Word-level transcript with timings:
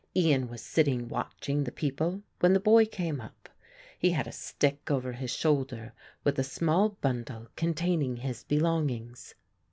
Ian 0.15 0.47
was 0.49 0.63
sitting 0.63 1.07
watching 1.09 1.63
the 1.63 1.71
people, 1.71 2.23
when 2.39 2.53
the 2.53 2.59
boy 2.59 2.87
came 2.87 3.21
up. 3.21 3.47
He 3.99 4.09
had 4.09 4.25
a 4.25 4.31
stick 4.31 4.89
over 4.89 5.11
his 5.11 5.29
shoulder 5.29 5.93
with 6.23 6.39
a 6.39 6.43
small 6.43 6.89
bundle 6.89 7.49
containing 7.55 8.17
his 8.17 8.43
belongings. 8.43 9.35